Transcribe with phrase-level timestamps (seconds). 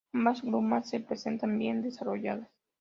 [0.15, 2.49] Ambas glumas se presentan bien desarrolladas.